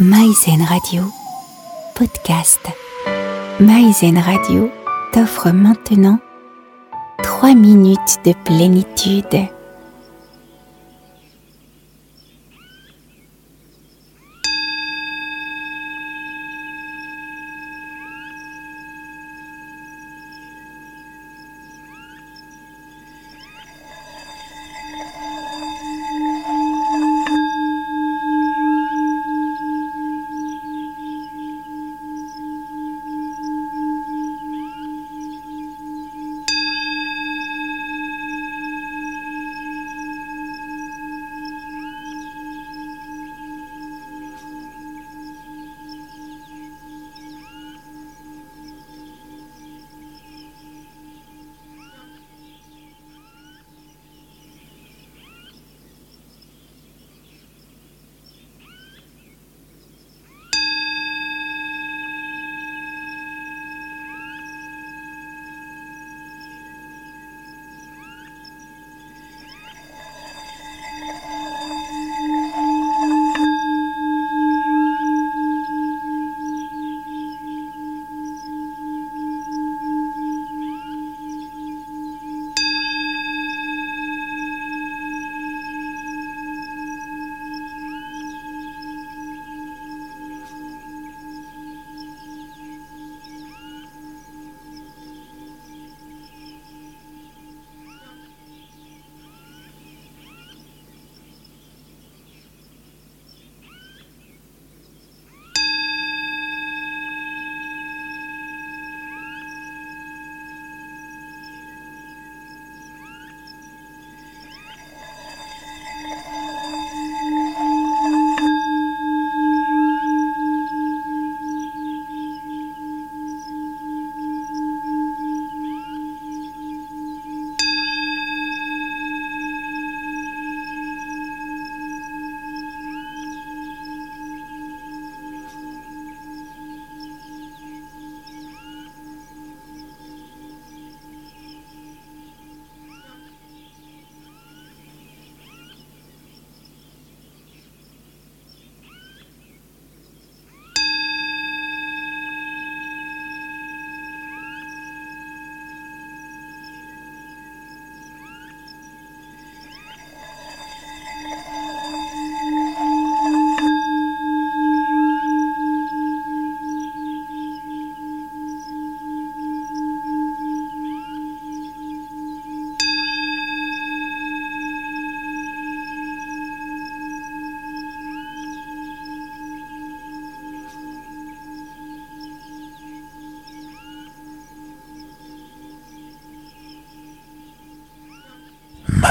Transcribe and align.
Maïzen 0.00 0.62
Radio, 0.62 1.02
podcast. 1.96 2.60
Maïzen 3.58 4.16
Radio 4.16 4.70
t'offre 5.12 5.50
maintenant 5.50 6.20
3 7.24 7.56
minutes 7.56 8.20
de 8.24 8.32
plénitude. 8.44 9.48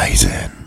Horizon. 0.07 0.66